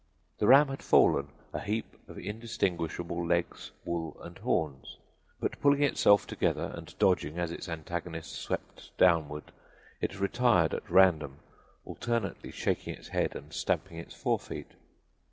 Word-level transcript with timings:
The 0.39 0.47
ram 0.47 0.69
had 0.69 0.81
fallen, 0.81 1.27
a 1.53 1.59
heap 1.59 1.85
of 2.07 2.17
indistinguishable 2.17 3.23
legs, 3.23 3.69
wool 3.85 4.19
and 4.23 4.35
horns, 4.39 4.97
but 5.39 5.61
pulling 5.61 5.83
itself 5.83 6.25
together 6.25 6.71
and 6.73 6.97
dodging 6.97 7.37
as 7.37 7.51
its 7.51 7.69
antagonist 7.69 8.33
swept 8.33 8.97
downward 8.97 9.51
it 10.01 10.19
retired 10.19 10.73
at 10.73 10.89
random, 10.89 11.37
alternately 11.85 12.49
shaking 12.49 12.95
its 12.95 13.09
head 13.09 13.35
and 13.35 13.53
stamping 13.53 13.99
its 13.99 14.15
fore 14.15 14.39
feet. 14.39 14.71